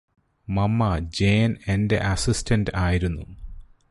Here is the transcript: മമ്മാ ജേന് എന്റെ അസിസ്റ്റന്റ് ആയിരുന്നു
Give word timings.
മമ്മാ 0.47 0.89
ജേന് 1.17 1.57
എന്റെ 1.65 1.97
അസിസ്റ്റന്റ് 2.05 2.73
ആയിരുന്നു 2.75 3.25